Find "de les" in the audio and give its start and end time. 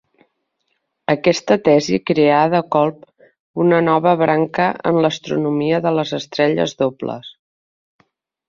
5.89-6.15